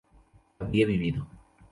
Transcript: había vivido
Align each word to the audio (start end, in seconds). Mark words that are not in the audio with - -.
había 0.57 0.83
vivido 0.87 1.27